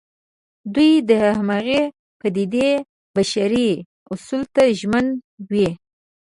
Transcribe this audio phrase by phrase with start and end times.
[0.73, 1.81] دوی د همغې
[2.19, 2.69] پدېدې
[3.15, 3.71] بشري
[4.13, 5.05] اصل ته ژمن
[5.51, 5.69] وي.